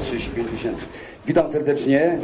35 0.00 0.50
tysięcy. 0.50 0.82
Witam 1.26 1.48
serdecznie 1.48 2.18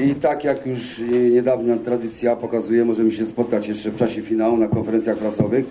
i 0.00 0.14
tak 0.14 0.44
jak 0.44 0.66
już 0.66 1.02
niedawna 1.32 1.76
tradycja 1.76 2.36
pokazuje, 2.36 2.84
możemy 2.84 3.10
się 3.10 3.26
spotkać 3.26 3.68
jeszcze 3.68 3.90
w 3.90 3.96
czasie 3.96 4.22
finału 4.22 4.56
na 4.56 4.68
konferencjach 4.68 5.18
prasowych. 5.18 5.64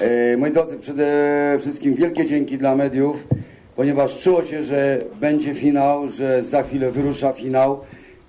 E, 0.00 0.36
moi 0.36 0.50
drodzy, 0.50 0.78
przede 0.78 1.56
wszystkim 1.60 1.94
wielkie 1.94 2.24
dzięki 2.24 2.58
dla 2.58 2.76
mediów, 2.76 3.26
ponieważ 3.76 4.22
czuło 4.22 4.42
się, 4.42 4.62
że 4.62 4.98
będzie 5.20 5.54
finał, 5.54 6.08
że 6.08 6.44
za 6.44 6.62
chwilę 6.62 6.90
wyrusza 6.90 7.32
finał 7.32 7.80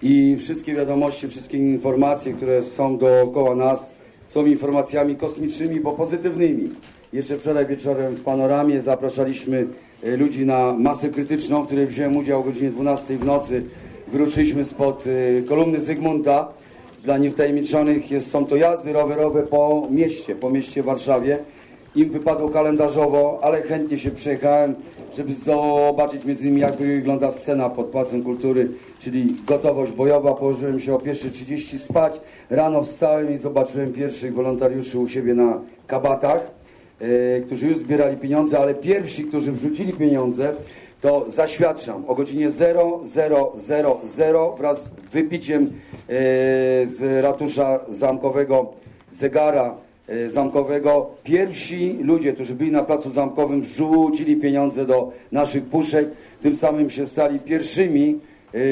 i 0.02 0.38
wszystkie 0.40 0.74
wiadomości, 0.74 1.28
wszystkie 1.28 1.58
informacje, 1.58 2.34
które 2.34 2.64
są 2.64 2.98
dookoła 2.98 3.56
nas, 3.56 3.92
są 4.28 4.46
informacjami 4.46 5.16
kosmicznymi, 5.16 5.80
bo 5.80 5.92
pozytywnymi. 5.92 6.70
Jeszcze 7.14 7.38
wczoraj 7.38 7.66
wieczorem 7.66 8.16
w 8.16 8.24
Panoramie 8.24 8.82
zapraszaliśmy 8.82 9.68
e, 10.04 10.18
ludzi 10.18 10.46
na 10.46 10.74
masę 10.74 11.10
krytyczną, 11.10 11.64
w 11.64 11.66
której 11.66 11.88
wziąłem 11.88 12.18
udział 12.18 12.40
o 12.40 12.44
godzinie 12.44 12.70
12 12.70 13.18
w 13.18 13.26
nocy. 13.26 13.64
Wyruszyliśmy 14.08 14.66
spod 14.66 15.04
e, 15.08 15.42
kolumny 15.42 15.80
Zygmunta. 15.80 16.48
Dla 17.04 17.18
niewtajemniczonych 17.18 18.12
jest, 18.12 18.32
są 18.32 18.46
to 18.46 18.56
jazdy 18.56 18.94
rowerowe 18.94 19.44
po 19.44 19.88
mieście, 19.92 20.36
po 20.36 20.50
mieście 20.50 20.84
Warszawie. 20.84 21.38
Im 21.96 22.10
wypadło 22.10 22.50
kalendarzowo, 22.50 23.40
ale 23.42 23.62
chętnie 23.62 23.98
się 23.98 24.12
przejechałem, 24.12 24.76
żeby 25.16 25.36
zobaczyć 25.36 26.26
między 26.26 26.44
innymi 26.44 26.62
jak 26.62 26.76
wygląda 26.76 27.32
scena 27.32 27.70
pod 27.70 27.86
Pałacem 27.86 28.24
Kultury, 28.24 28.72
czyli 29.00 29.36
gotowość 29.48 29.92
bojowa. 29.92 30.34
Położyłem 30.34 30.80
się 30.80 30.96
o 30.96 30.98
1.30 30.98 31.78
spać. 31.78 32.22
Rano 32.50 32.84
wstałem 32.84 33.34
i 33.34 33.38
zobaczyłem 33.38 33.94
pierwszych 33.94 34.34
wolontariuszy 34.34 35.00
u 35.00 35.08
siebie 35.08 35.34
na 35.34 35.62
kabatach, 35.88 36.59
którzy 37.46 37.68
już 37.68 37.78
zbierali 37.78 38.18
pieniądze, 38.18 38.60
ale 38.60 38.74
pierwsi, 38.74 39.24
którzy 39.24 39.52
wrzucili 39.52 39.94
pieniądze, 39.94 40.54
to 41.02 41.26
zaświadczam 41.28 42.04
o 42.08 42.16
godzinie 42.16 42.50
0000 42.50 43.00
wraz 44.58 44.84
z 44.84 44.90
wypiciem 45.12 45.64
e, 45.64 45.68
z 46.86 47.24
ratusza 47.24 47.80
zamkowego 47.90 48.74
zegara 49.10 49.76
e, 50.08 50.30
zamkowego. 50.30 51.10
Pierwsi 51.24 51.98
ludzie, 52.02 52.34
którzy 52.34 52.56
byli 52.56 52.72
na 52.72 52.84
placu 52.84 53.12
zamkowym, 53.12 53.64
rzucili 53.64 54.36
pieniądze 54.36 54.86
do 54.86 55.12
naszych 55.32 55.64
puszek. 55.64 56.10
Tym 56.42 56.56
samym 56.56 56.90
się 56.90 57.06
stali 57.06 57.40
pierwszymi 57.40 58.20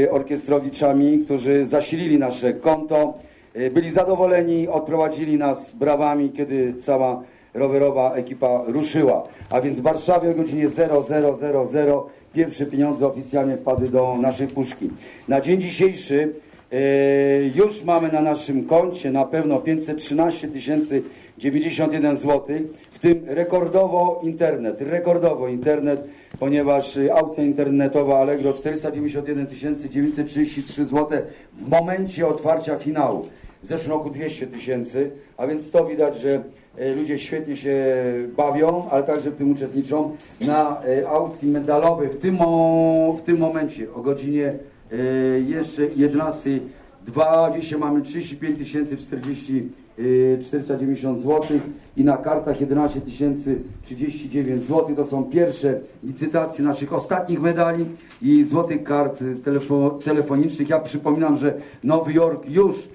e, 0.05 0.11
orkiestrowiczami, 0.11 1.19
którzy 1.19 1.65
zasilili 1.65 2.19
nasze 2.19 2.53
konto. 2.53 3.13
E, 3.53 3.69
Byli 3.69 3.91
zadowoleni, 3.91 4.67
odprowadzili 4.67 5.37
nas 5.37 5.71
brawami, 5.71 6.29
kiedy 6.29 6.73
cała 6.73 7.23
rowerowa 7.57 8.13
ekipa 8.13 8.63
ruszyła. 8.67 9.23
A 9.49 9.61
więc 9.61 9.79
w 9.79 9.83
Warszawie 9.83 10.31
o 10.31 10.33
godzinie 10.33 10.67
0000 10.67 12.01
pierwsze 12.33 12.65
pieniądze 12.65 13.07
oficjalnie 13.07 13.57
wpadły 13.57 13.89
do 13.89 14.17
naszej 14.21 14.47
puszki. 14.47 14.89
Na 15.27 15.41
dzień 15.41 15.61
dzisiejszy 15.61 16.33
e, 16.71 16.77
już 17.55 17.83
mamy 17.83 18.11
na 18.11 18.21
naszym 18.21 18.65
koncie 18.65 19.11
na 19.11 19.25
pewno 19.25 19.59
513 19.59 20.47
091 21.37 22.15
zł, 22.15 22.41
w 22.91 22.99
tym 22.99 23.21
rekordowo 23.25 24.21
internet, 24.23 24.81
rekordowo 24.81 25.47
internet, 25.47 26.03
ponieważ 26.39 26.97
e, 26.97 27.13
aukcja 27.13 27.43
internetowa 27.43 28.19
Allegro 28.19 28.53
491 28.53 29.47
933 29.47 30.85
zł 30.85 31.19
w 31.53 31.69
momencie 31.69 32.27
otwarcia 32.27 32.77
finału. 32.77 33.27
W 33.67 33.69
zeszłym 33.69 33.91
roku 33.97 34.09
200 34.09 34.47
tysięcy, 34.47 35.11
a 35.37 35.47
więc 35.47 35.71
to 35.71 35.85
widać, 35.85 36.17
że 36.19 36.43
e, 36.77 36.95
ludzie 36.95 37.17
świetnie 37.17 37.55
się 37.55 37.75
bawią, 38.37 38.89
ale 38.89 39.03
także 39.03 39.31
w 39.31 39.35
tym 39.35 39.51
uczestniczą. 39.51 40.15
Na 40.41 40.81
e, 40.83 41.09
aukcji 41.09 41.49
medalowej 41.51 42.09
w 42.09 42.17
tym, 42.17 42.35
mo- 42.35 43.15
w 43.19 43.21
tym 43.21 43.37
momencie 43.37 43.93
o 43.93 44.01
godzinie 44.01 44.53
e, 44.91 44.95
jeszcze 45.39 45.85
11 45.95 46.59
20 47.05 47.77
mamy 47.77 48.01
35 48.01 48.71
040 49.07 49.69
e, 49.99 50.37
490 50.41 51.19
zł 51.19 51.41
i 51.97 52.03
na 52.03 52.17
kartach 52.17 52.61
11 52.61 53.01
039 53.83 54.63
zł. 54.63 54.95
To 54.95 55.05
są 55.05 55.23
pierwsze 55.23 55.79
licytacje 56.03 56.65
naszych 56.65 56.93
ostatnich 56.93 57.41
medali 57.41 57.85
i 58.21 58.43
złotych 58.43 58.83
kart 58.83 59.21
telefo- 59.43 60.03
telefonicznych. 60.03 60.69
Ja 60.69 60.79
przypominam, 60.79 61.35
że 61.35 61.53
Nowy 61.83 62.13
Jork 62.13 62.49
już 62.49 62.89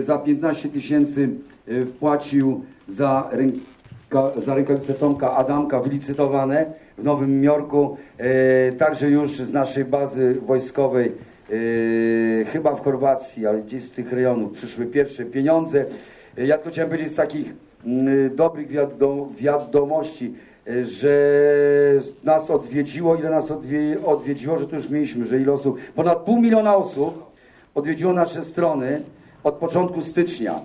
za 0.00 0.18
15 0.18 0.68
tysięcy 0.68 1.28
e, 1.68 1.86
wpłacił 1.86 2.64
za, 2.88 3.28
ręka, 3.32 4.30
za 4.36 4.54
rękawice 4.54 4.94
Tomka 4.94 5.36
Adamka 5.36 5.80
wylicytowane 5.80 6.66
w 6.98 7.04
Nowym 7.04 7.44
Jorku. 7.44 7.96
E, 8.18 8.72
także 8.72 9.10
już 9.10 9.30
z 9.30 9.52
naszej 9.52 9.84
bazy 9.84 10.40
wojskowej 10.46 11.12
chyba 12.52 12.74
w 12.74 12.84
Chorwacji, 12.84 13.46
ale 13.46 13.62
gdzieś 13.62 13.84
z 13.84 13.92
tych 13.92 14.12
rejonów 14.12 14.52
przyszły 14.52 14.86
pierwsze 14.86 15.24
pieniądze. 15.24 15.84
Ja 16.36 16.56
tylko 16.56 16.70
chciałem 16.70 16.90
powiedzieć 16.90 17.12
z 17.12 17.16
takich 17.16 17.54
mm, 17.86 18.36
dobrych 18.36 18.68
wiado, 18.68 19.28
wiadomości, 19.36 20.34
że 20.82 21.32
nas 22.24 22.50
odwiedziło, 22.50 23.16
ile 23.16 23.30
nas 23.30 23.50
odwie, 23.50 23.96
odwiedziło, 24.04 24.58
że 24.58 24.66
to 24.66 24.76
już 24.76 24.90
mieliśmy, 24.90 25.24
że 25.24 25.40
ile 25.40 25.52
osób, 25.52 25.80
ponad 25.94 26.18
pół 26.18 26.40
miliona 26.40 26.76
osób 26.76 27.30
odwiedziło 27.74 28.12
nasze 28.12 28.44
strony 28.44 29.02
od 29.44 29.54
początku 29.54 30.02
stycznia. 30.02 30.60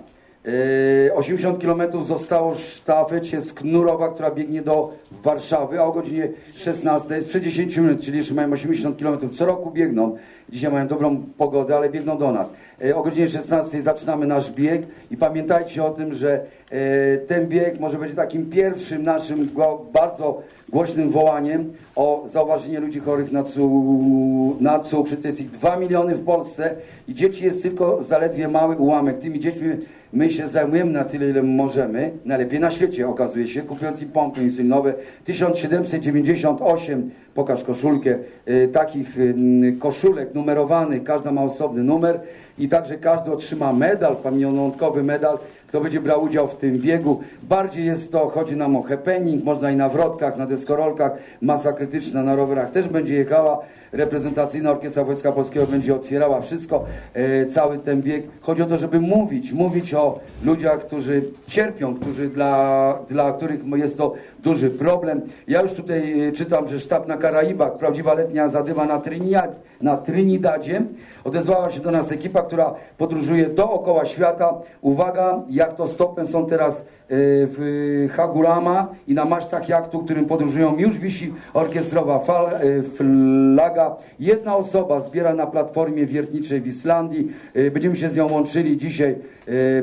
Yy, 0.46 1.14
80 1.14 1.58
km 1.62 1.82
zostało 2.04 2.54
sztafecie 2.54 3.40
z 3.40 3.52
Knurowa, 3.52 4.08
która 4.08 4.30
biegnie 4.30 4.62
do 4.62 4.92
Warszawy, 5.22 5.80
a 5.80 5.84
o 5.84 5.92
godzinie 5.92 6.28
16 6.54 7.14
jest 7.16 7.28
przed 7.28 7.42
10 7.42 7.76
minut, 7.76 8.00
czyli 8.00 8.16
jeszcze 8.18 8.34
mają 8.34 8.52
80 8.52 8.98
km. 8.98 9.30
Co 9.30 9.46
roku 9.46 9.70
biegną. 9.70 10.16
Dzisiaj 10.48 10.72
mają 10.72 10.86
dobrą 10.88 11.22
pogodę, 11.38 11.76
ale 11.76 11.90
biegną 11.90 12.18
do 12.18 12.32
nas. 12.32 12.52
Yy, 12.80 12.96
O 12.96 13.02
godzinie 13.02 13.28
16 13.28 13.82
zaczynamy 13.82 14.26
nasz 14.26 14.50
bieg 14.50 14.82
i 15.10 15.16
pamiętajcie 15.16 15.84
o 15.84 15.90
tym, 15.90 16.14
że 16.14 16.40
yy, 16.72 16.78
ten 17.26 17.46
bieg 17.48 17.80
może 17.80 17.98
być 17.98 18.14
takim 18.14 18.50
pierwszym 18.50 19.02
naszym 19.02 19.48
bardzo 19.92 20.42
głośnym 20.68 21.10
wołaniem 21.10 21.72
o 21.96 22.24
zauważenie 22.26 22.80
ludzi 22.80 23.00
chorych 23.00 23.32
na, 23.32 23.42
cu- 23.42 24.56
na 24.60 24.78
cukrzycę. 24.80 25.28
Jest 25.28 25.40
ich 25.40 25.50
2 25.50 25.76
miliony 25.76 26.14
w 26.14 26.24
Polsce 26.24 26.74
i 27.08 27.14
dzieci 27.14 27.44
jest 27.44 27.62
tylko 27.62 28.02
zaledwie 28.02 28.48
mały 28.48 28.76
ułamek. 28.76 29.18
Tymi 29.18 29.40
dziećmi 29.40 29.68
my 30.12 30.30
się 30.30 30.48
zajmujemy 30.48 30.92
na 30.92 31.04
tyle, 31.04 31.30
ile 31.30 31.42
możemy. 31.42 32.10
Najlepiej 32.24 32.60
na 32.60 32.70
świecie 32.70 33.08
okazuje 33.08 33.48
się, 33.48 33.62
kupując 33.62 34.02
im 34.02 34.08
pompy 34.08 34.42
insulinowe. 34.42 34.94
1798, 35.24 37.10
pokaż 37.34 37.64
koszulkę, 37.64 38.18
y, 38.48 38.68
takich 38.72 39.18
y, 39.18 39.76
koszulek 39.78 40.34
numerowanych, 40.34 41.04
każda 41.04 41.32
ma 41.32 41.42
osobny 41.42 41.82
numer 41.82 42.20
i 42.58 42.68
także 42.68 42.98
każdy 42.98 43.32
otrzyma 43.32 43.72
medal, 43.72 44.16
pamiątkowy 44.16 45.02
medal, 45.02 45.38
kto 45.76 45.82
będzie 45.82 46.00
brał 46.00 46.22
udział 46.22 46.48
w 46.48 46.54
tym 46.54 46.78
biegu. 46.78 47.20
Bardziej 47.42 47.86
jest 47.86 48.12
to, 48.12 48.28
chodzi 48.28 48.56
nam 48.56 48.76
o 48.76 48.82
happening, 48.82 49.44
można 49.44 49.70
i 49.70 49.76
na 49.76 49.88
wrotkach, 49.88 50.36
na 50.36 50.46
deskorolkach, 50.46 51.12
masa 51.40 51.72
krytyczna 51.72 52.22
na 52.22 52.36
rowerach 52.36 52.70
też 52.70 52.88
będzie 52.88 53.14
jechała. 53.14 53.58
Reprezentacyjna 53.92 54.70
Orkiestra 54.70 55.04
Wojska 55.04 55.32
Polskiego 55.32 55.66
będzie 55.66 55.94
otwierała 55.94 56.40
wszystko, 56.40 56.84
e, 57.14 57.46
cały 57.46 57.78
ten 57.78 58.02
bieg. 58.02 58.24
Chodzi 58.40 58.62
o 58.62 58.66
to, 58.66 58.78
żeby 58.78 59.00
mówić, 59.00 59.52
mówić 59.52 59.94
o 59.94 60.18
ludziach, 60.44 60.86
którzy 60.86 61.22
cierpią, 61.46 61.94
którzy 61.94 62.28
dla, 62.28 62.98
dla 63.10 63.32
których 63.32 63.60
jest 63.74 63.98
to 63.98 64.14
duży 64.42 64.70
problem. 64.70 65.20
Ja 65.48 65.62
już 65.62 65.72
tutaj 65.72 66.28
e, 66.28 66.32
czytam, 66.32 66.68
że 66.68 66.80
sztab 66.80 67.08
na 67.08 67.16
Karaibach, 67.16 67.78
prawdziwa 67.78 68.14
letnia 68.14 68.48
zadyma 68.48 68.84
na, 68.86 68.98
Trinidad, 68.98 69.65
na 69.80 69.96
Trinidadzie, 69.96 70.82
odezwała 71.24 71.70
się 71.70 71.80
do 71.80 71.90
nas 71.90 72.12
ekipa, 72.12 72.42
która 72.42 72.74
podróżuje 72.98 73.48
dookoła 73.48 74.04
świata. 74.04 74.54
Uwaga, 74.80 75.42
jak 75.50 75.74
to 75.74 75.88
stopem 75.88 76.28
są 76.28 76.46
teraz 76.46 76.80
e, 76.80 76.84
w 77.08 78.08
Hagurama 78.12 78.88
i 79.08 79.14
na 79.14 79.24
masztach 79.24 79.68
jachtu, 79.68 79.98
którym 79.98 80.24
podróżują, 80.24 80.76
już 80.78 80.98
wisi 80.98 81.34
orkiestrowa 81.54 82.20
e, 82.20 82.82
flaga. 82.82 83.96
Jedna 84.20 84.56
osoba 84.56 85.00
zbiera 85.00 85.34
na 85.34 85.46
platformie 85.46 86.06
wiertniczej 86.06 86.60
w 86.60 86.66
Islandii. 86.66 87.32
E, 87.54 87.70
Będziemy 87.70 87.96
się 87.96 88.08
z 88.08 88.16
nią 88.16 88.32
łączyli 88.32 88.76
dzisiaj 88.76 89.16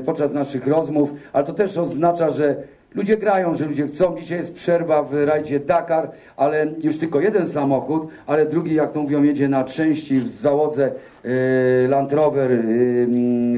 podczas 0.05 0.33
naszych 0.33 0.67
rozmów, 0.67 1.13
ale 1.33 1.45
to 1.45 1.53
też 1.53 1.77
oznacza, 1.77 2.29
że 2.29 2.55
Ludzie 2.95 3.17
grają, 3.17 3.55
że 3.55 3.65
ludzie 3.65 3.87
chcą. 3.87 4.15
Dzisiaj 4.19 4.37
jest 4.37 4.53
przerwa 4.53 5.03
w 5.03 5.13
rajdzie 5.25 5.59
Dakar, 5.59 6.11
ale 6.37 6.67
już 6.83 6.97
tylko 6.97 7.21
jeden 7.21 7.47
samochód, 7.47 8.07
ale 8.25 8.45
drugi, 8.45 8.75
jak 8.75 8.91
to 8.91 9.01
mówią, 9.01 9.23
jedzie 9.23 9.49
na 9.49 9.63
części 9.63 10.19
w 10.19 10.29
załodze 10.29 10.91
e, 11.23 11.87
Land 11.87 12.13
Rover, 12.13 12.51
e, 12.51 12.61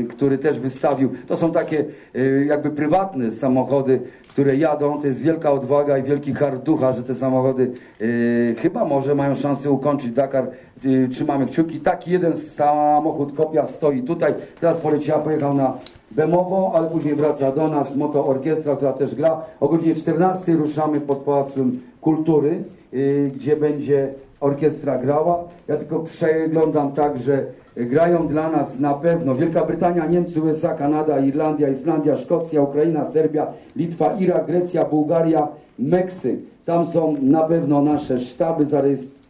który 0.10 0.38
też 0.38 0.60
wystawił. 0.60 1.14
To 1.28 1.38
są 1.38 1.52
takie 1.52 1.86
e, 2.16 2.46
jakby 2.46 2.70
prywatne 2.70 3.32
samochody, 3.32 4.02
które 4.30 4.56
jadą. 4.56 5.02
To 5.02 5.08
jest 5.08 5.22
wielka 5.22 5.52
odwaga 5.52 5.98
i 5.98 6.04
wielki 6.04 6.34
harducha, 6.34 6.94
że 6.94 7.04
te 7.04 7.16
samochody 7.16 7.72
chyba 8.58 8.86
może 8.86 9.16
mają 9.16 9.36
szansę 9.36 9.72
ukończyć 9.72 10.12
Dakar. 10.12 10.48
Trzymamy 11.12 11.46
kciuki. 11.46 11.80
Taki 11.80 12.12
jeden 12.12 12.36
samochód, 12.36 13.36
kopia 13.36 13.66
stoi 13.66 14.04
tutaj. 14.04 14.34
Teraz 14.60 14.78
poleciała, 14.78 15.22
pojechał 15.22 15.54
na 15.54 15.74
Bemowo, 16.12 16.72
ale 16.75 16.88
później 16.88 17.16
wraca 17.16 17.52
do 17.52 17.68
nas 17.68 17.96
Moto 17.96 18.28
Orkiestra, 18.28 18.75
która 18.75 18.94
też 18.94 19.16
gra. 19.16 19.42
O 19.60 19.68
godzinie 19.68 19.96
14 19.96 20.54
ruszamy 20.54 21.02
pod 21.02 21.18
Pałacem 21.18 21.80
Kultury. 22.02 22.63
y, 22.94 23.31
gdzie 23.36 23.56
będzie 23.56 24.13
orkiestra 24.40 24.98
grała. 24.98 25.44
Ja 25.68 25.78
tylko 25.78 26.00
przeglądam 26.00 26.92
tak, 26.92 27.18
że 27.18 27.46
grają 27.75 28.28
dla 28.28 28.50
nas 28.52 28.80
na 28.80 28.94
pewno 28.94 29.36
Wielka 29.36 29.66
Brytania, 29.66 30.06
Niemcy, 30.06 30.42
USA, 30.42 30.74
Kanada, 30.74 31.19
Irlandia, 31.19 31.69
Islandia, 31.69 32.18
Szkocja, 32.18 32.62
Ukraina, 32.62 33.06
Serbia, 33.06 33.48
Litwa, 33.75 34.13
Irak, 34.19 34.46
Grecja, 34.46 34.86
Bułgaria, 34.86 35.48
Meksyk. 35.80 36.40
Tam 36.66 36.86
są 36.86 37.16
na 37.22 37.44
pewno 37.44 37.81
nasze 37.81 38.19
sztaby 38.19 38.66
zarejestrowane. 38.66 39.25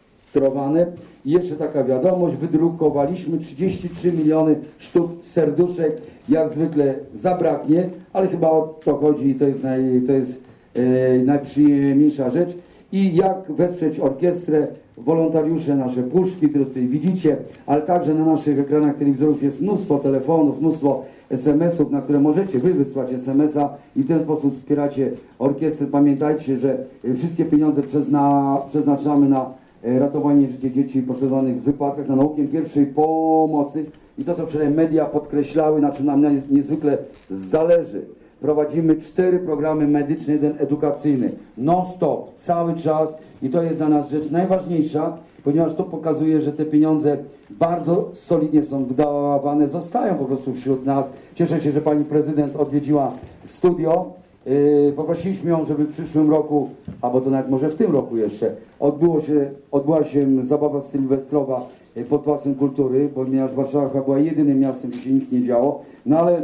I 1.24 1.30
jeszcze 1.30 1.54
taka 1.54 1.84
wiadomość, 1.84 2.36
wydrukowaliśmy 2.36 3.38
33 3.38 4.12
miliony 4.12 4.56
sztuk 4.78 5.10
serduszek, 5.22 5.96
jak 6.28 6.48
zwykle 6.48 6.94
zabraknie, 7.14 7.88
ale 8.12 8.28
chyba 8.28 8.50
o 8.50 8.78
to 8.84 8.96
chodzi 8.96 9.28
i 9.28 9.34
to 9.34 9.44
jest, 9.44 9.62
naj, 9.62 10.02
to 10.06 10.12
jest 10.12 10.42
e, 10.74 11.18
najprzyjemniejsza 11.18 12.30
rzecz. 12.30 12.50
I 12.92 13.16
jak 13.16 13.52
wesprzeć 13.52 14.00
orkiestrę, 14.00 14.66
wolontariusze, 14.98 15.76
nasze 15.76 16.02
puszki, 16.02 16.48
które 16.48 16.64
tutaj 16.64 16.86
widzicie, 16.86 17.36
ale 17.66 17.82
także 17.82 18.14
na 18.14 18.24
naszych 18.24 18.58
ekranach 18.58 18.96
telewizorów 18.96 19.42
jest 19.42 19.60
mnóstwo 19.60 19.98
telefonów, 19.98 20.60
mnóstwo 20.60 21.04
SMS-ów, 21.30 21.90
na 21.90 22.02
które 22.02 22.20
możecie 22.20 22.58
wy 22.58 22.74
wysłać 22.74 23.12
SMS-a 23.12 23.74
i 23.96 24.02
w 24.02 24.08
ten 24.08 24.20
sposób 24.20 24.54
wspieracie 24.54 25.10
orkiestrę. 25.38 25.86
Pamiętajcie, 25.86 26.58
że 26.58 26.78
wszystkie 27.16 27.44
pieniądze 27.44 27.82
przezna, 27.82 28.56
przeznaczamy 28.66 29.28
na 29.28 29.50
ratowanie 29.86 30.48
życia 30.48 30.70
dzieci 30.70 31.02
poszkodowanych 31.02 31.60
w 31.60 31.64
wypadkach, 31.64 32.08
na 32.08 32.16
naukę 32.16 32.44
pierwszej 32.44 32.86
pomocy 32.86 33.84
i 34.18 34.24
to, 34.24 34.34
co 34.34 34.46
wczoraj 34.46 34.70
media 34.70 35.04
podkreślały, 35.04 35.80
na 35.80 35.92
czym 35.92 36.06
nam 36.06 36.24
niezwykle 36.50 36.98
zależy. 37.30 38.02
Prowadzimy 38.40 38.96
cztery 38.96 39.38
programy 39.38 39.86
medyczne, 39.86 40.34
jeden 40.34 40.54
edukacyjny, 40.58 41.30
non-stop, 41.58 42.34
cały 42.34 42.74
czas 42.74 43.14
i 43.42 43.50
to 43.50 43.62
jest 43.62 43.76
dla 43.76 43.88
nas 43.88 44.10
rzecz 44.10 44.30
najważniejsza, 44.30 45.16
ponieważ 45.44 45.74
to 45.74 45.84
pokazuje, 45.84 46.40
że 46.40 46.52
te 46.52 46.64
pieniądze 46.64 47.16
bardzo 47.50 48.10
solidnie 48.12 48.62
są 48.62 48.84
wydawane, 48.84 49.68
zostają 49.68 50.14
po 50.14 50.24
prostu 50.24 50.54
wśród 50.54 50.86
nas. 50.86 51.12
Cieszę 51.34 51.60
się, 51.60 51.70
że 51.70 51.80
pani 51.80 52.04
prezydent 52.04 52.56
odwiedziła 52.56 53.12
studio. 53.44 54.12
Yy, 54.46 54.92
poprosiliśmy 54.96 55.50
ją, 55.50 55.64
żeby 55.64 55.84
w 55.84 55.92
przyszłym 55.92 56.30
roku, 56.30 56.68
albo 57.02 57.20
to 57.20 57.30
nawet 57.30 57.50
może 57.50 57.68
w 57.68 57.74
tym 57.74 57.92
roku 57.92 58.16
jeszcze, 58.16 58.54
odbyło 58.80 59.20
się, 59.20 59.50
odbyła 59.70 60.02
się 60.02 60.46
zabawa 60.46 60.80
sylwestrowa 60.80 61.66
yy, 61.96 62.04
pod 62.04 62.20
Pałacem 62.20 62.54
Kultury, 62.54 63.08
ponieważ 63.14 63.54
Warszawa 63.54 64.00
była 64.02 64.18
jedynym 64.18 64.60
miastem, 64.60 64.90
gdzie 64.90 65.00
się 65.00 65.10
nic 65.10 65.32
nie 65.32 65.42
działo. 65.42 65.82
No 66.06 66.18
ale 66.18 66.42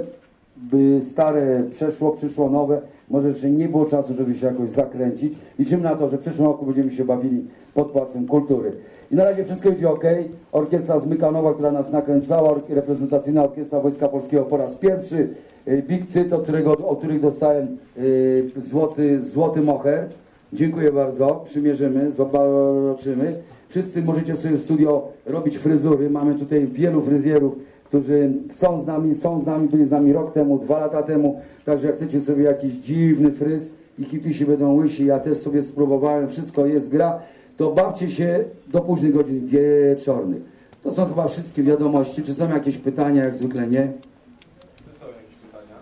by 0.71 1.01
stare 1.01 1.65
przeszło, 1.71 2.11
przyszło 2.11 2.51
nowe, 2.51 2.81
może 3.11 3.29
jeszcze 3.29 3.51
nie 3.51 3.69
było 3.69 3.85
czasu, 3.85 4.15
żeby 4.15 4.35
się 4.35 4.47
jakoś 4.47 4.71
zakręcić. 4.71 5.33
Liczymy 5.59 5.83
na 5.83 5.97
to, 5.97 6.09
że 6.09 6.17
w 6.17 6.21
przyszłym 6.21 6.47
roku 6.47 6.67
będziemy 6.67 6.91
się 6.91 7.05
bawili 7.05 7.45
pod 7.75 7.91
Pałacem 7.91 8.27
Kultury. 8.27 8.73
I 9.11 9.15
na 9.15 9.25
razie 9.25 9.45
wszystko 9.45 9.69
idzie 9.69 9.91
ok. 9.91 10.05
Orkiestra 10.53 10.99
z 10.99 11.07
Mykanowa, 11.07 11.55
która 11.55 11.73
nas 11.73 11.93
nakręcała, 11.93 12.55
reprezentacyjna 12.69 13.45
Orkiestra 13.45 13.81
Wojska 13.81 14.09
Polskiego 14.09 14.45
po 14.45 14.57
raz 14.57 14.77
pierwszy. 14.77 15.29
Y, 15.69 15.83
Big 15.89 16.07
Cyt, 16.07 16.33
od, 16.33 16.43
którego, 16.43 16.73
od 16.73 16.99
których 16.99 17.21
dostałem 17.21 17.77
y, 17.99 18.51
złoty, 18.57 19.25
złoty 19.25 19.61
moher. 19.61 20.09
Dziękuję 20.53 20.93
bardzo, 20.93 21.43
przymierzymy, 21.45 22.11
zobaczymy. 22.11 23.35
Wszyscy 23.69 24.03
możecie 24.03 24.37
sobie 24.37 24.57
w 24.57 24.63
studio 24.63 25.09
robić 25.27 25.59
fryzury. 25.59 26.11
Mamy 26.11 26.35
tutaj 26.35 26.67
wielu 26.67 27.01
fryzjerów, 27.01 27.55
którzy 27.93 28.33
są 28.53 28.83
z 28.83 28.87
nami, 28.87 29.15
są 29.15 29.41
z 29.41 29.47
nami, 29.47 29.69
byli 29.69 29.87
z 29.87 29.91
nami 29.91 30.13
rok 30.13 30.33
temu, 30.33 30.59
dwa 30.59 30.79
lata 30.79 31.03
temu. 31.03 31.41
Także 31.65 31.87
jak 31.87 31.97
chcecie 31.97 32.21
sobie 32.21 32.45
jakiś 32.45 32.73
dziwny 32.73 33.33
fryz 33.33 33.73
i 33.99 34.05
hipisi 34.05 34.47
będą 34.47 34.75
łysi, 34.75 35.07
ja 35.07 35.19
też 35.19 35.39
sobie 35.39 35.63
spróbowałem, 35.63 36.29
wszystko 36.29 36.67
jest 36.67 36.89
gra, 36.89 37.21
to 37.57 37.71
bawcie 37.71 38.11
się 38.11 38.45
do 38.69 38.81
późnych 38.81 39.15
godzin 39.15 39.47
wieczornych. 39.47 40.43
To 40.83 40.91
są 40.91 41.07
chyba 41.07 41.29
wszystkie 41.29 41.63
wiadomości. 41.63 42.23
Czy 42.23 42.35
są 42.35 42.49
jakieś 42.49 42.79
pytania? 42.79 43.25
Jak 43.25 43.35
zwykle 43.35 43.67
nie. 43.67 43.93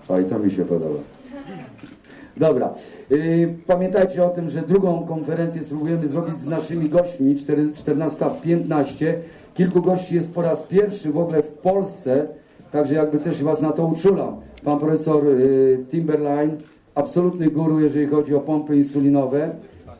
Oj, 0.08 0.24
to 0.24 0.38
mi 0.38 0.50
się 0.50 0.64
podoba. 0.64 1.19
Dobra. 2.40 2.74
Yy, 3.10 3.54
pamiętajcie 3.66 4.24
o 4.24 4.28
tym, 4.28 4.50
że 4.50 4.62
drugą 4.62 5.06
konferencję 5.06 5.62
spróbujemy 5.62 6.06
zrobić 6.06 6.36
z 6.36 6.46
naszymi 6.46 6.88
gośćmi 6.88 7.36
14.15. 7.36 9.14
Kilku 9.54 9.82
gości 9.82 10.14
jest 10.14 10.32
po 10.32 10.42
raz 10.42 10.62
pierwszy 10.62 11.12
w 11.12 11.18
ogóle 11.18 11.42
w 11.42 11.52
Polsce, 11.52 12.26
także 12.70 12.94
jakby 12.94 13.18
też 13.18 13.42
Was 13.42 13.62
na 13.62 13.72
to 13.72 13.86
uczulam. 13.86 14.36
Pan 14.64 14.78
profesor 14.78 15.24
yy, 15.24 15.84
Timberline, 15.90 16.56
absolutny 16.94 17.50
guru, 17.50 17.80
jeżeli 17.80 18.06
chodzi 18.06 18.34
o 18.34 18.40
pompy 18.40 18.76
insulinowe. 18.76 19.50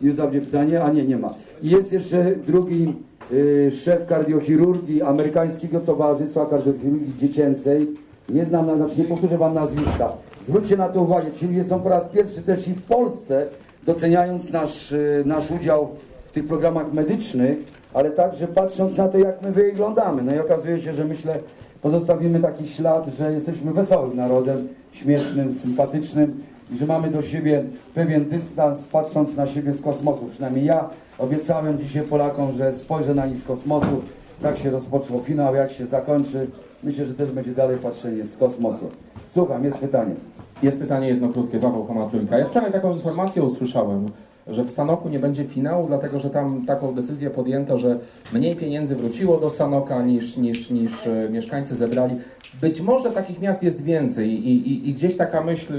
Już 0.03 0.17
będzie 0.17 0.41
pytanie, 0.41 0.83
a 0.83 0.91
nie, 0.91 1.05
nie 1.05 1.17
ma. 1.17 1.35
I 1.63 1.71
jest 1.71 1.93
jeszcze 1.93 2.35
drugi 2.47 2.95
yy, 3.31 3.71
szef 3.71 4.07
kardiochirurgii 4.07 5.03
Amerykańskiego 5.03 5.81
Towarzystwa 5.81 6.47
Kardiochirurgii 6.47 7.15
Dziecięcej. 7.19 7.89
Nie 8.29 8.45
znam, 8.45 8.77
znaczy 8.77 8.99
nie 8.99 9.05
powtórzę 9.05 9.39
Wam 9.39 9.55
nazwiska. 9.55 10.13
Zwróćcie 10.51 10.77
na 10.77 10.89
to 10.89 11.03
uwagę, 11.03 11.33
ci 11.33 11.47
ludzie 11.47 11.65
są 11.65 11.81
po 11.81 11.89
raz 11.89 12.09
pierwszy 12.09 12.43
też 12.43 12.69
i 12.69 12.75
w 12.75 12.83
Polsce, 12.83 13.47
doceniając 13.87 14.51
nasz, 14.51 14.91
yy, 14.91 15.23
nasz 15.27 15.51
udział 15.51 15.89
w 16.27 16.33
tych 16.33 16.47
programach 16.47 16.93
medycznych, 16.93 17.59
ale 17.95 18.11
także 18.11 18.49
patrząc 18.49 18.97
na 18.97 19.09
to, 19.09 19.19
jak 19.19 19.43
my 19.43 19.53
wyglądamy. 19.53 20.23
No 20.23 20.35
i 20.35 20.39
okazuje 20.39 20.83
się, 20.83 20.93
że 20.93 21.05
myślę, 21.05 21.39
pozostawimy 21.83 22.41
taki 22.41 22.69
ślad, 22.69 23.07
że 23.19 23.33
jesteśmy 23.33 23.73
wesołym 23.73 24.17
narodem, 24.17 24.69
śmiesznym, 24.93 25.55
sympatycznym 25.55 26.43
i 26.73 26.77
że 26.77 26.87
mamy 26.87 27.11
do 27.11 27.23
siebie 27.23 27.65
pewien 27.95 28.25
dystans, 28.25 28.85
patrząc 28.85 29.37
na 29.37 29.47
siebie 29.47 29.73
z 29.73 29.83
kosmosu. 29.83 30.27
Przynajmniej 30.31 30.65
ja 30.65 30.89
obiecałem 31.19 31.79
dzisiaj 31.79 32.03
Polakom, 32.03 32.53
że 32.53 32.73
spojrzę 32.73 33.15
na 33.15 33.27
nich 33.27 33.39
z 33.39 33.45
kosmosu. 33.45 34.03
Tak 34.43 34.59
się 34.59 34.71
rozpoczął 34.71 35.21
finał, 35.21 35.55
jak 35.55 35.71
się 35.71 35.87
zakończy. 35.87 36.47
Myślę, 36.83 37.07
że 37.07 37.15
też 37.15 37.33
będzie 37.33 37.55
dalej 37.55 37.79
patrzenie 37.79 38.25
z 38.25 38.37
kosmosu. 38.37 38.91
Słucham, 39.27 39.65
jest 39.65 39.79
pytanie. 39.79 40.15
Jest 40.63 40.81
pytanie 40.81 41.09
jedno 41.09 41.29
krótkie, 41.29 41.59
Paweł 41.59 41.85
Homatrójka. 41.85 42.39
Ja 42.39 42.47
wczoraj 42.47 42.73
taką 42.73 42.95
informację 42.95 43.43
usłyszałem, 43.43 44.11
że 44.47 44.65
w 44.65 44.71
Sanoku 44.71 45.09
nie 45.09 45.19
będzie 45.19 45.45
finału, 45.45 45.87
dlatego 45.87 46.21
że 46.21 46.31
tam 46.31 46.67
taką 46.67 46.95
decyzję 46.95 47.31
podjęto, 47.31 47.79
że 47.79 47.99
mniej 48.33 48.57
pieniędzy 48.57 48.97
wróciło 48.97 49.39
do 49.39 49.51
Sanoka 49.51 50.03
niż, 50.03 50.37
niż, 50.37 50.71
niż 50.71 51.07
e, 51.07 51.29
mieszkańcy 51.31 51.77
zebrali. 51.77 52.17
Być 52.61 52.81
może 52.81 53.11
takich 53.11 53.41
miast 53.41 53.63
jest 53.63 53.83
więcej 53.83 54.49
i, 54.49 54.73
i, 54.73 54.89
i 54.89 54.95
gdzieś 54.95 55.17
taka 55.17 55.41
myśl 55.41 55.75
e, 55.75 55.77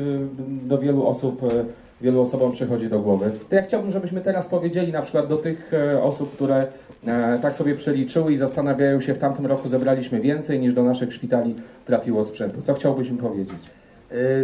do 0.67 0.77
wielu 0.77 1.07
osób, 1.07 1.43
e, 1.43 1.47
wielu 2.01 2.21
osobom 2.21 2.51
przychodzi 2.51 2.89
do 2.89 2.99
głowy. 2.99 3.31
To 3.49 3.55
ja 3.55 3.61
chciałbym, 3.61 3.91
żebyśmy 3.91 4.21
teraz 4.21 4.47
powiedzieli 4.47 4.91
na 4.91 5.01
przykład 5.01 5.27
do 5.27 5.37
tych 5.37 5.71
osób, 6.01 6.33
które 6.33 6.67
tak 7.41 7.55
sobie 7.55 7.75
przeliczyły 7.75 8.33
i 8.33 8.37
zastanawiają 8.37 9.01
się, 9.01 9.13
w 9.13 9.17
tamtym 9.17 9.45
roku 9.45 9.69
zebraliśmy 9.69 10.21
więcej 10.21 10.59
niż 10.59 10.73
do 10.73 10.83
naszych 10.83 11.13
szpitali 11.13 11.55
trafiło 11.85 12.23
sprzętu. 12.23 12.61
Co 12.61 12.73
chciałbyś 12.73 13.09
im 13.09 13.17
powiedzieć? 13.17 13.59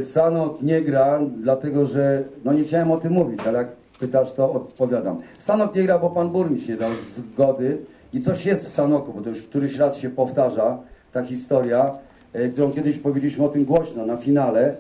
Sanok 0.01 0.61
nie 0.61 0.81
gra, 0.81 1.19
dlatego 1.41 1.85
że, 1.85 2.23
no 2.45 2.53
nie 2.53 2.63
chciałem 2.63 2.91
o 2.91 2.97
tym 2.97 3.13
mówić, 3.13 3.39
ale 3.47 3.57
jak 3.57 3.67
pytasz, 3.99 4.33
to 4.33 4.51
odpowiadam. 4.51 5.17
Sanok 5.39 5.75
nie 5.75 5.83
gra, 5.83 5.99
bo 5.99 6.09
pan 6.09 6.29
burmistrz 6.29 6.69
nie 6.69 6.77
dał 6.77 6.91
zgody 7.17 7.77
i 8.13 8.21
coś 8.21 8.45
jest 8.45 8.65
w 8.65 8.71
Sanoku, 8.71 9.13
bo 9.13 9.21
to 9.21 9.29
już 9.29 9.43
któryś 9.43 9.77
raz 9.77 9.97
się 9.97 10.09
powtarza 10.09 10.77
ta 11.11 11.23
historia, 11.23 11.91
e, 12.33 12.49
którą 12.49 12.71
kiedyś 12.71 12.97
powiedzieliśmy 12.97 13.45
o 13.45 13.49
tym 13.49 13.65
głośno 13.65 14.05
na 14.05 14.17
finale, 14.17 14.75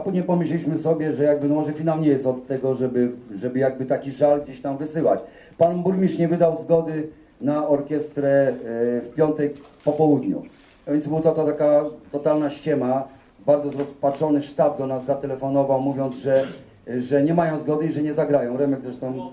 a 0.00 0.02
później 0.02 0.22
pomyśleliśmy 0.22 0.78
sobie, 0.78 1.12
że 1.12 1.24
jakby 1.24 1.48
no 1.48 1.54
może 1.54 1.72
finał 1.72 2.00
nie 2.00 2.08
jest 2.08 2.26
od 2.26 2.46
tego, 2.46 2.74
żeby, 2.74 3.10
żeby 3.34 3.58
jakby 3.58 3.86
taki 3.86 4.10
żal 4.12 4.42
gdzieś 4.42 4.62
tam 4.62 4.76
wysyłać. 4.76 5.20
Pan 5.58 5.82
burmistrz 5.82 6.18
nie 6.18 6.28
wydał 6.28 6.62
zgody 6.62 7.08
na 7.40 7.68
orkiestrę 7.68 8.28
e, 8.28 8.54
w 9.00 9.12
piątek 9.16 9.54
po 9.84 9.92
południu. 9.92 10.42
Więc 10.88 11.08
była 11.08 11.20
to, 11.20 11.32
to 11.32 11.44
taka 11.44 11.84
totalna 12.12 12.50
ściema. 12.50 13.08
Bardzo 13.46 13.70
zrozpaczony 13.70 14.42
sztab 14.42 14.78
do 14.78 14.86
nas 14.86 15.04
zatelefonował, 15.04 15.80
mówiąc, 15.80 16.14
że 16.14 16.44
że 16.98 17.22
nie 17.22 17.34
mają 17.34 17.58
zgody 17.58 17.86
i 17.86 17.92
że 17.92 18.02
nie 18.02 18.14
zagrają. 18.14 18.56
Remek 18.56 18.80
zresztą... 18.80 19.30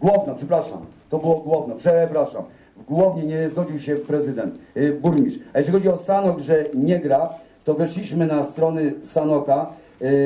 Głowno, 0.00 0.34
przepraszam. 0.34 0.78
To 1.10 1.18
było 1.18 1.36
Głowno, 1.36 1.74
przepraszam. 1.74 2.42
W 2.76 2.84
Głownie 2.84 3.24
nie 3.24 3.48
zgodził 3.48 3.78
się 3.78 3.96
prezydent, 3.96 4.54
yy, 4.74 4.92
burmistrz. 4.92 5.38
A 5.52 5.58
jeżeli 5.58 5.78
chodzi 5.78 5.88
o 5.88 5.96
Sanok, 5.96 6.38
że 6.38 6.64
nie 6.74 7.00
gra, 7.00 7.28
to 7.64 7.74
weszliśmy 7.74 8.26
na 8.26 8.44
strony 8.44 8.92
Sanoka, 9.02 9.66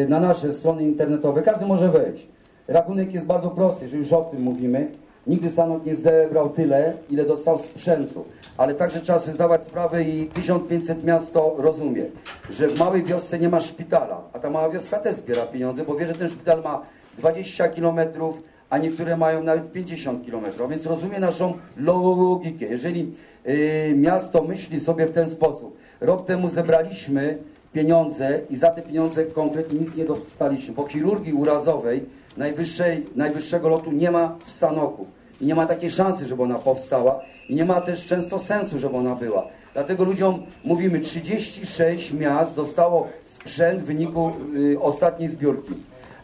na 0.08 0.20
nasze 0.20 0.52
strony 0.52 0.82
internetowe. 0.82 1.42
Każdy 1.42 1.66
może 1.66 1.88
wejść. 1.88 2.26
Rachunek 2.68 3.12
jest 3.12 3.26
bardzo 3.26 3.50
prosty, 3.50 3.84
jeżeli 3.84 4.02
już 4.02 4.12
o 4.12 4.22
tym 4.22 4.42
mówimy. 4.42 4.90
Nigdy 5.26 5.50
Sanok 5.50 5.86
nie 5.86 5.96
zebrał 5.96 6.50
tyle, 6.50 6.92
ile 7.10 7.24
dostał 7.24 7.58
sprzętu. 7.58 8.24
Ale 8.56 8.74
także 8.74 9.00
trzeba 9.00 9.18
sobie 9.18 9.34
zdawać 9.34 9.64
sprawę 9.64 10.02
i 10.02 10.26
1500 10.26 11.04
miasto 11.04 11.54
rozumie, 11.58 12.04
że 12.50 12.68
w 12.68 12.78
małej 12.78 13.04
wiosce 13.04 13.38
nie 13.38 13.48
ma 13.48 13.60
szpitala, 13.60 14.20
a 14.32 14.38
ta 14.38 14.50
mała 14.50 14.70
wioska 14.70 14.98
też 14.98 15.16
zbiera 15.16 15.46
pieniądze, 15.46 15.84
bo 15.84 15.94
wie, 15.94 16.06
że 16.06 16.14
ten 16.14 16.28
szpital 16.28 16.62
ma 16.62 16.82
20 17.18 17.68
kilometrów, 17.68 18.42
a 18.70 18.78
niektóre 18.78 19.16
mają 19.16 19.42
nawet 19.42 19.72
50 19.72 20.24
kilometrów. 20.24 20.70
Więc 20.70 20.86
rozumie 20.86 21.20
naszą 21.20 21.54
logikę. 21.76 22.66
Jeżeli 22.66 23.12
yy, 23.44 23.94
miasto 23.96 24.42
myśli 24.42 24.80
sobie 24.80 25.06
w 25.06 25.10
ten 25.10 25.30
sposób, 25.30 25.76
rok 26.00 26.24
temu 26.24 26.48
zebraliśmy 26.48 27.38
pieniądze 27.78 28.40
i 28.50 28.56
za 28.56 28.70
te 28.70 28.82
pieniądze 28.82 29.24
konkretnie 29.24 29.78
nic 29.78 29.96
nie 29.96 30.04
dostaliśmy, 30.04 30.74
bo 30.74 30.86
chirurgii 30.86 31.32
urazowej 31.32 32.04
najwyższej, 32.36 33.06
najwyższego 33.16 33.68
lotu 33.68 33.92
nie 33.92 34.10
ma 34.10 34.36
w 34.44 34.52
Sanoku. 34.52 35.06
I 35.40 35.46
nie 35.46 35.54
ma 35.54 35.66
takiej 35.66 35.90
szansy, 35.90 36.26
żeby 36.26 36.42
ona 36.42 36.58
powstała 36.58 37.20
i 37.48 37.54
nie 37.54 37.64
ma 37.64 37.80
też 37.80 38.06
często 38.06 38.38
sensu, 38.38 38.78
żeby 38.78 38.96
ona 38.96 39.14
była. 39.14 39.46
Dlatego 39.74 40.04
ludziom 40.04 40.42
mówimy, 40.64 41.00
36 41.00 42.12
miast 42.12 42.56
dostało 42.56 43.08
sprzęt 43.24 43.82
w 43.82 43.84
wyniku 43.84 44.32
y, 44.56 44.80
ostatniej 44.80 45.28
zbiórki, 45.28 45.74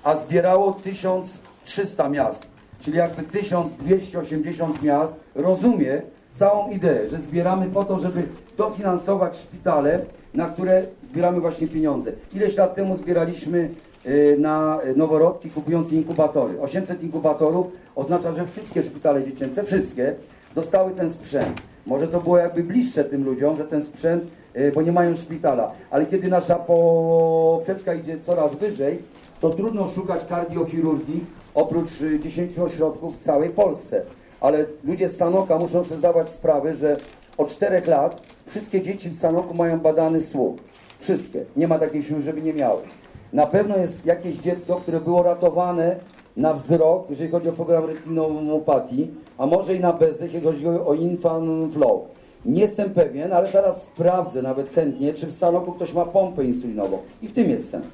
a 0.04 0.16
zbierało 0.16 0.72
1300 0.72 2.08
miast. 2.08 2.48
Czyli 2.80 2.96
jakby 2.98 3.22
1280 3.22 4.82
miast 4.82 5.20
rozumie 5.34 6.02
całą 6.34 6.70
ideę, 6.70 7.08
że 7.08 7.20
zbieramy 7.20 7.66
po 7.66 7.84
to, 7.84 7.98
żeby 7.98 8.22
dofinansować 8.56 9.36
szpitale, 9.36 10.00
na 10.34 10.46
które 10.46 10.86
zbieramy 11.04 11.40
właśnie 11.40 11.68
pieniądze. 11.68 12.12
Ileś 12.34 12.56
lat 12.56 12.74
temu 12.74 12.96
zbieraliśmy 12.96 13.70
y, 14.06 14.36
na 14.38 14.80
noworodki 14.96 15.50
kupując 15.50 15.92
inkubatory. 15.92 16.60
800 16.60 17.02
inkubatorów 17.02 17.66
oznacza, 17.96 18.32
że 18.32 18.46
wszystkie 18.46 18.82
szpitale 18.82 19.24
dziecięce, 19.24 19.64
wszystkie, 19.64 20.14
dostały 20.54 20.92
ten 20.92 21.10
sprzęt. 21.10 21.62
Może 21.86 22.08
to 22.08 22.20
było 22.20 22.38
jakby 22.38 22.62
bliższe 22.62 23.04
tym 23.04 23.24
ludziom, 23.24 23.56
że 23.56 23.64
ten 23.64 23.84
sprzęt, 23.84 24.24
y, 24.56 24.72
bo 24.74 24.82
nie 24.82 24.92
mają 24.92 25.16
szpitala. 25.16 25.72
Ale 25.90 26.06
kiedy 26.06 26.28
nasza 26.28 26.54
poprzeczka 26.54 27.94
idzie 27.94 28.20
coraz 28.20 28.54
wyżej, 28.54 28.98
to 29.40 29.50
trudno 29.50 29.86
szukać 29.86 30.24
kardiochirurgii 30.24 31.24
oprócz 31.54 32.00
y, 32.00 32.20
10 32.20 32.58
ośrodków 32.58 33.16
w 33.16 33.22
całej 33.22 33.50
Polsce. 33.50 34.02
Ale 34.40 34.64
ludzie 34.84 35.08
z 35.08 35.16
Sanoka 35.16 35.58
muszą 35.58 35.84
sobie 35.84 35.98
zdawać 35.98 36.28
sprawę, 36.28 36.74
że 36.74 36.96
od 37.38 37.50
4 37.50 37.82
lat 37.86 38.22
wszystkie 38.46 38.82
dzieci 38.82 39.10
w 39.10 39.18
Sanoku 39.18 39.54
mają 39.54 39.80
badany 39.80 40.20
słuch. 40.20 40.56
Wszystkie. 40.98 41.44
Nie 41.56 41.68
ma 41.68 41.78
takiej 41.78 42.02
siły, 42.02 42.20
żeby 42.20 42.42
nie 42.42 42.54
miały. 42.54 42.80
Na 43.32 43.46
pewno 43.46 43.76
jest 43.76 44.06
jakieś 44.06 44.36
dziecko, 44.36 44.76
które 44.76 45.00
było 45.00 45.22
ratowane 45.22 45.96
na 46.36 46.54
wzrok, 46.54 47.10
jeżeli 47.10 47.30
chodzi 47.30 47.48
o 47.48 47.52
program 47.52 47.84
retinopatii, 47.84 49.10
a 49.38 49.46
może 49.46 49.74
i 49.74 49.80
na 49.80 49.92
bezdech, 49.92 50.34
jeżeli 50.34 50.44
chodzi 50.44 50.68
o 50.68 50.94
infant 50.94 51.72
flow. 51.72 52.02
Nie 52.44 52.60
jestem 52.60 52.90
pewien, 52.90 53.32
ale 53.32 53.50
zaraz 53.50 53.82
sprawdzę 53.82 54.42
nawet 54.42 54.70
chętnie, 54.70 55.14
czy 55.14 55.26
w 55.26 55.34
Sanoku 55.34 55.72
ktoś 55.72 55.94
ma 55.94 56.04
pompę 56.04 56.44
insulinową. 56.44 56.98
I 57.22 57.28
w 57.28 57.32
tym 57.32 57.50
jest 57.50 57.70
sens, 57.70 57.86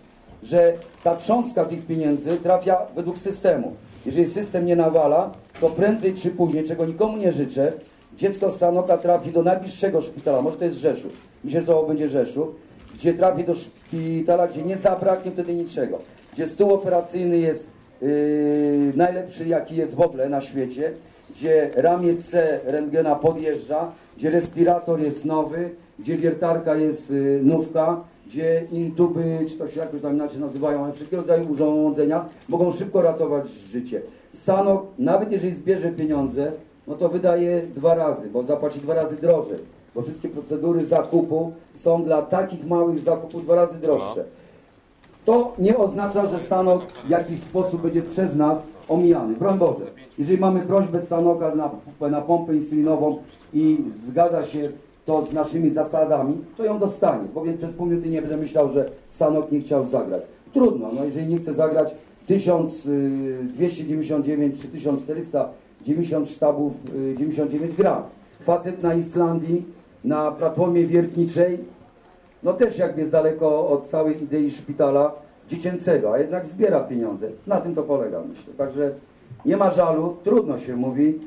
że 0.42 0.75
ta 1.04 1.16
cząstka 1.16 1.64
tych 1.64 1.87
pieniędzy 1.87 2.30
trafia 2.30 2.87
według 2.94 3.18
systemu. 3.18 3.73
Jeżeli 4.07 4.26
system 4.26 4.66
nie 4.66 4.76
nawala, 4.76 5.30
to 5.61 5.71
prędzej 5.71 6.14
czy 6.14 6.30
później, 6.30 6.64
czego 6.64 6.87
nikomu 6.87 7.16
nie 7.16 7.33
życzę, 7.33 7.73
dziecko 8.16 8.50
z 8.50 8.59
Sanoka 8.59 8.99
trafi 8.99 9.33
do 9.33 9.42
najbliższego 9.42 10.00
szpitala, 10.00 10.42
może 10.42 10.57
to 10.57 10.64
jest 10.64 10.76
Rzeszów, 10.76 11.12
myślę, 11.45 11.61
że 11.61 11.66
to 11.66 11.83
będzie 11.83 12.09
Rzeszów, 12.09 12.49
gdzie 12.95 13.14
trafi 13.14 13.45
do 13.45 13.54
szpitala, 13.54 14.49
gdzie 14.49 14.62
nie 14.62 14.76
zabraknie 14.76 15.30
wtedy 15.30 15.54
niczego, 15.54 15.99
gdzie 16.33 16.47
stół 16.47 16.75
operacyjny 16.75 17.38
jest 17.38 17.71
yy, 18.02 18.92
najlepszy, 18.97 19.49
jaki 19.49 19.76
jest 19.76 19.95
w 19.95 20.00
ogóle 20.00 20.28
na 20.28 20.40
świecie, 20.40 20.92
gdzie 21.30 21.71
ramię 21.75 22.16
C 22.16 22.61
rentgena 22.64 23.16
podjeżdża, 23.16 23.92
gdzie 24.16 24.30
respirator 24.30 25.00
jest 25.00 25.25
nowy, 25.25 25.71
gdzie 25.99 26.16
wiertarka 26.16 26.76
jest 26.76 27.11
yy, 27.11 27.40
nówka, 27.42 28.00
gdzie 28.30 28.66
intuby, 28.72 29.38
czy 29.49 29.58
to 29.58 29.68
się 29.68 29.80
jakoś 29.80 30.00
tam 30.02 30.14
inaczej 30.14 30.40
nazywają, 30.40 30.84
ale 30.84 30.92
wszelkiego 30.92 31.22
rodzaju 31.22 31.50
urządzenia 31.50 32.25
mogą 32.49 32.72
szybko 32.72 33.02
ratować 33.02 33.50
życie. 33.50 34.02
Sanok, 34.32 34.87
nawet 34.99 35.32
jeżeli 35.32 35.54
zbierze 35.54 35.92
pieniądze, 35.92 36.52
no 36.87 36.94
to 36.94 37.08
wydaje 37.08 37.62
dwa 37.62 37.94
razy, 37.94 38.30
bo 38.30 38.42
zapłaci 38.42 38.80
dwa 38.80 38.94
razy 38.94 39.16
drożej, 39.16 39.58
bo 39.94 40.02
wszystkie 40.02 40.28
procedury 40.28 40.87
zakupu 40.87 41.52
są 41.75 42.04
dla 42.04 42.22
takich 42.22 42.66
małych 42.66 42.99
zakupów 42.99 43.44
dwa 43.44 43.54
razy 43.54 43.78
droższe. 43.78 44.25
To 45.25 45.52
nie 45.58 45.78
oznacza, 45.78 46.26
że 46.26 46.40
Sanok 46.40 46.82
w 47.06 47.08
jakiś 47.08 47.38
sposób 47.38 47.82
będzie 47.82 48.02
przez 48.02 48.37
nas 48.37 48.66
omijany. 48.88 49.34
Broń 49.34 49.58
Boże, 49.58 49.84
jeżeli 50.18 50.38
mamy 50.38 50.60
prośbę 50.60 51.00
Sanoka 51.00 51.54
na, 51.54 51.70
na 52.10 52.20
pompę 52.20 52.54
insulinową 52.54 53.18
i 53.52 53.78
zgadza 54.06 54.44
się 54.44 54.70
to 55.07 55.25
z 55.25 55.33
naszymi 55.33 55.71
zasadami, 55.71 56.35
to 56.57 56.64
ją 56.64 56.78
dostanie. 56.78 57.28
Powiem 57.35 57.57
przez 57.57 57.73
pół 57.73 57.87
minuty 57.87 58.09
nie 58.09 58.23
będę 58.23 58.37
myślał, 58.37 58.69
że 58.69 58.90
Sanok 59.09 59.52
nie 59.52 59.61
chciał 59.61 59.87
zagrać. 59.87 60.23
Trudno, 60.52 60.90
no 60.95 61.04
jeżeli 61.04 61.26
nie 61.26 61.38
chce 61.38 61.54
zagrać 61.54 61.95
1299 62.26 64.62
czy 64.62 64.69
1490 64.69 66.28
sztabów, 66.28 66.73
y, 66.97 67.14
99 67.16 67.75
gram. 67.75 68.02
Facet 68.40 68.83
na 68.83 68.95
Islandii, 68.95 69.64
na 70.04 70.33
platformie 70.33 70.87
wiertniczej, 70.87 71.59
no 72.42 72.52
też 72.52 72.78
jakby 72.78 73.00
jest 73.00 73.12
daleko 73.12 73.69
od 73.69 73.88
całej 73.88 74.23
idei 74.23 74.50
szpitala 74.50 75.12
dziecięcego, 75.49 76.12
a 76.12 76.19
jednak 76.19 76.47
zbiera 76.47 76.80
pieniądze. 76.80 77.28
Na 77.47 77.61
tym 77.61 77.75
to 77.75 77.83
polega, 77.83 78.21
myślę. 78.28 78.52
Także 78.59 78.90
nie 79.45 79.57
ma 79.57 79.71
żalu, 79.71 80.16
trudno 80.25 80.59
się 80.59 80.76
mówi. 80.76 81.19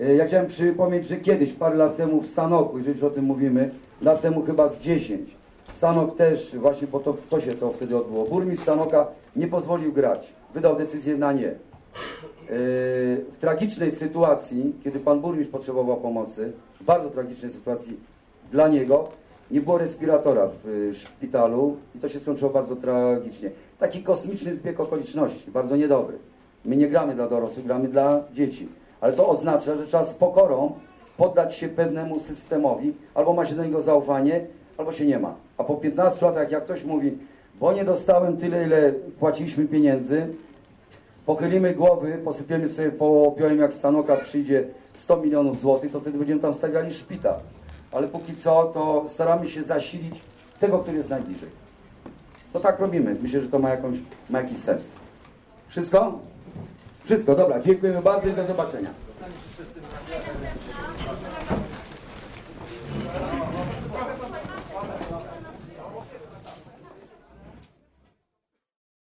E, 0.00 0.14
Ja 0.14 0.26
chciałem 0.26 0.46
przypomnieć, 0.46 1.06
że 1.06 1.16
kiedyś, 1.16 1.52
parę 1.52 1.76
lat 1.76 1.96
temu 1.96 2.20
w 2.20 2.26
Sanoku, 2.30 2.78
jeżeli 2.78 2.94
już 2.94 3.04
o 3.04 3.10
tym 3.10 3.24
mówimy, 3.24 3.70
lat 4.02 4.20
temu 4.20 4.42
chyba 4.42 4.68
z 4.68 4.78
10, 4.78 5.36
Sanok 5.72 6.16
też, 6.16 6.56
właśnie 6.56 6.88
po 6.88 7.00
to, 7.00 7.16
to 7.30 7.40
się 7.40 7.54
to 7.54 7.72
wtedy 7.72 7.96
odbyło. 7.96 8.24
Burmistrz 8.24 8.64
Sanoka 8.66 9.06
nie 9.36 9.46
pozwolił 9.46 9.92
grać. 9.92 10.32
Wydał 10.54 10.76
decyzję 10.76 11.16
na 11.16 11.32
nie. 11.32 11.48
E, 11.48 11.56
W 13.32 13.36
tragicznej 13.40 13.90
sytuacji, 13.90 14.74
kiedy 14.84 15.00
pan 15.00 15.20
burmistrz 15.20 15.52
potrzebował 15.52 15.96
pomocy, 15.96 16.52
w 16.80 16.84
bardzo 16.84 17.10
tragicznej 17.10 17.52
sytuacji 17.52 17.96
dla 18.52 18.68
niego, 18.68 19.08
nie 19.50 19.60
było 19.60 19.78
respiratora 19.78 20.46
w 20.46 20.68
y, 20.68 20.94
szpitalu 20.94 21.76
i 21.94 21.98
to 21.98 22.08
się 22.08 22.20
skończyło 22.20 22.50
bardzo 22.50 22.76
tragicznie. 22.76 23.50
Taki 23.78 24.02
kosmiczny 24.02 24.54
zbieg 24.54 24.80
okoliczności, 24.80 25.50
bardzo 25.50 25.76
niedobry. 25.76 26.18
My 26.64 26.76
nie 26.76 26.88
gramy 26.88 27.14
dla 27.14 27.28
dorosłych, 27.28 27.66
gramy 27.66 27.88
dla 27.88 28.24
dzieci. 28.32 28.68
Ale 29.00 29.12
to 29.12 29.28
oznacza, 29.28 29.76
że 29.76 29.86
trzeba 29.86 30.04
z 30.04 30.14
pokorą 30.14 30.72
poddać 31.16 31.54
się 31.54 31.68
pewnemu 31.68 32.20
systemowi, 32.20 32.94
albo 33.14 33.32
ma 33.32 33.44
się 33.44 33.54
do 33.54 33.64
niego 33.64 33.82
zaufanie, 33.82 34.46
albo 34.78 34.92
się 34.92 35.06
nie 35.06 35.18
ma. 35.18 35.34
A 35.58 35.64
po 35.64 35.74
15 35.74 36.26
latach, 36.26 36.50
jak 36.50 36.64
ktoś 36.64 36.84
mówi, 36.84 37.18
bo 37.60 37.72
nie 37.72 37.84
dostałem 37.84 38.36
tyle, 38.36 38.66
ile 38.66 38.92
wpłaciliśmy 39.16 39.64
pieniędzy, 39.64 40.26
pochylimy 41.26 41.74
głowy, 41.74 42.18
posypiemy 42.24 42.68
sobie 42.68 42.90
popiołem, 42.90 43.58
jak 43.58 43.72
z 43.72 43.82
przyjdzie 44.20 44.64
100 44.92 45.16
milionów 45.16 45.60
złotych, 45.60 45.92
to 45.92 46.00
wtedy 46.00 46.18
będziemy 46.18 46.40
tam 46.40 46.54
stawiali 46.54 46.92
szpital. 46.92 47.34
Ale 47.92 48.08
póki 48.08 48.36
co, 48.36 48.64
to 48.74 49.04
staramy 49.08 49.48
się 49.48 49.62
zasilić 49.62 50.20
tego, 50.60 50.78
który 50.78 50.96
jest 50.96 51.10
najbliżej. 51.10 51.48
No 52.54 52.60
tak 52.60 52.78
robimy. 52.78 53.16
Myślę, 53.22 53.40
że 53.40 53.48
to 53.48 53.58
ma, 53.58 53.70
jakąś, 53.70 53.96
ma 54.30 54.40
jakiś 54.40 54.58
sens. 54.58 54.88
Wszystko? 55.68 56.18
Wszystko, 57.10 57.34
dobra. 57.34 57.60
Dziękujemy 57.60 58.02
bardzo 58.02 58.28
i 58.28 58.32
do 58.32 58.44
zobaczenia. 58.44 58.90